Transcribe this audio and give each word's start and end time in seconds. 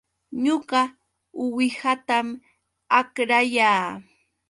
Ñuqa 0.43 0.81
uwihatam 1.43 2.27
akrayaa 2.99 3.89